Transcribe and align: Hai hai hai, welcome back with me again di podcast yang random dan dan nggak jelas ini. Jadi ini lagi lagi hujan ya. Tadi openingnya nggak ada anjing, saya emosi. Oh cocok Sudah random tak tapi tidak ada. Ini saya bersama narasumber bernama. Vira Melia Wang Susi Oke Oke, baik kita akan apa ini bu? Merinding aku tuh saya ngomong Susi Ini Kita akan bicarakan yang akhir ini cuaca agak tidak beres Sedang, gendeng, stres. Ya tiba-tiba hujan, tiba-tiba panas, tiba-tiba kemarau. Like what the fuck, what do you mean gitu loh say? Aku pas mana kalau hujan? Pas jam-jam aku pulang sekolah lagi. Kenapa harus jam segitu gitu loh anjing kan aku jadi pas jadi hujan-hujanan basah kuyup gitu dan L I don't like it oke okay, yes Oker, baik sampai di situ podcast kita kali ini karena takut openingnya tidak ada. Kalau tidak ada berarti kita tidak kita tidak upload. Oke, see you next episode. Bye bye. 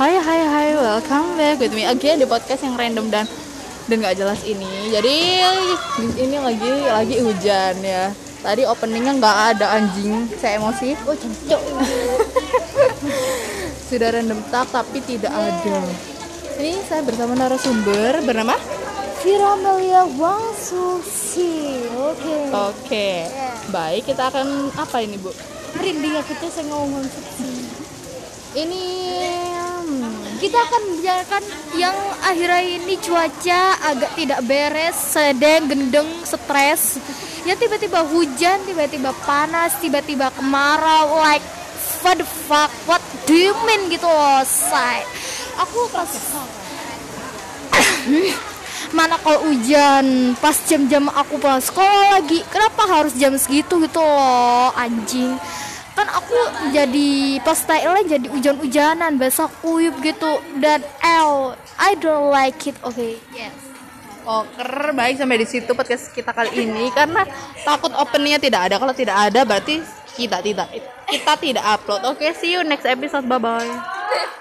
Hai 0.00 0.16
hai 0.16 0.40
hai, 0.40 0.68
welcome 0.80 1.36
back 1.36 1.60
with 1.60 1.76
me 1.76 1.84
again 1.84 2.16
di 2.16 2.24
podcast 2.24 2.64
yang 2.64 2.72
random 2.72 3.12
dan 3.12 3.28
dan 3.84 4.00
nggak 4.00 4.16
jelas 4.16 4.40
ini. 4.48 4.88
Jadi 4.88 5.44
ini 6.16 6.40
lagi 6.40 6.72
lagi 6.88 7.16
hujan 7.20 7.76
ya. 7.84 8.08
Tadi 8.40 8.64
openingnya 8.64 9.20
nggak 9.20 9.36
ada 9.52 9.76
anjing, 9.76 10.24
saya 10.40 10.56
emosi. 10.56 10.96
Oh 11.04 11.12
cocok 11.12 11.62
Sudah 13.92 14.08
random 14.16 14.40
tak 14.48 14.72
tapi 14.72 15.04
tidak 15.04 15.36
ada. 15.36 15.76
Ini 16.56 16.80
saya 16.88 17.04
bersama 17.04 17.36
narasumber 17.36 18.24
bernama. 18.24 18.56
Vira 19.20 19.52
Melia 19.60 20.08
Wang 20.16 20.56
Susi 20.56 21.84
Oke 21.92 22.48
Oke, 22.56 23.28
baik 23.68 24.08
kita 24.08 24.32
akan 24.32 24.72
apa 24.80 25.04
ini 25.04 25.20
bu? 25.20 25.28
Merinding 25.76 26.16
aku 26.24 26.40
tuh 26.40 26.48
saya 26.48 26.64
ngomong 26.72 27.04
Susi 27.04 27.68
Ini 28.56 28.80
Kita 30.50 30.66
akan 30.66 30.82
bicarakan 30.98 31.42
yang 31.78 31.94
akhir 32.26 32.50
ini 32.66 32.98
cuaca 32.98 33.62
agak 33.86 34.18
tidak 34.18 34.42
beres 34.50 34.98
Sedang, 34.98 35.70
gendeng, 35.70 36.10
stres. 36.26 36.98
Ya 37.46 37.54
tiba-tiba 37.54 38.02
hujan, 38.02 38.58
tiba-tiba 38.66 39.14
panas, 39.22 39.78
tiba-tiba 39.78 40.34
kemarau. 40.34 41.22
Like 41.22 41.46
what 42.02 42.18
the 42.18 42.26
fuck, 42.26 42.66
what 42.90 42.98
do 43.30 43.38
you 43.38 43.54
mean 43.62 43.94
gitu 43.94 44.10
loh 44.10 44.42
say? 44.42 45.06
Aku 45.62 45.86
pas 45.94 46.10
mana 48.98 49.22
kalau 49.22 49.54
hujan? 49.54 50.34
Pas 50.42 50.58
jam-jam 50.66 51.06
aku 51.14 51.38
pulang 51.38 51.62
sekolah 51.62 52.18
lagi. 52.18 52.42
Kenapa 52.50 52.90
harus 52.90 53.14
jam 53.14 53.38
segitu 53.38 53.78
gitu 53.86 54.02
loh 54.02 54.74
anjing 54.74 55.38
kan 56.00 56.08
aku 56.16 56.36
jadi 56.72 57.10
pas 57.44 57.60
jadi 58.08 58.26
hujan-hujanan 58.32 59.20
basah 59.20 59.52
kuyup 59.60 60.00
gitu 60.00 60.40
dan 60.56 60.80
L 61.04 61.52
I 61.76 61.92
don't 62.00 62.32
like 62.32 62.56
it 62.64 62.76
oke 62.80 62.96
okay, 62.96 63.20
yes 63.36 63.52
Oker, 64.20 64.92
baik 64.92 65.16
sampai 65.16 65.40
di 65.40 65.48
situ 65.48 65.72
podcast 65.72 66.12
kita 66.12 66.36
kali 66.36 66.52
ini 66.68 66.92
karena 66.92 67.24
takut 67.64 67.88
openingnya 67.96 68.36
tidak 68.36 68.68
ada. 68.68 68.76
Kalau 68.76 68.92
tidak 68.92 69.16
ada 69.16 69.48
berarti 69.48 69.80
kita 70.12 70.44
tidak 70.44 70.68
kita 71.08 71.32
tidak 71.40 71.64
upload. 71.64 72.04
Oke, 72.04 72.28
see 72.36 72.52
you 72.52 72.60
next 72.60 72.84
episode. 72.84 73.24
Bye 73.24 73.40
bye. 73.40 74.36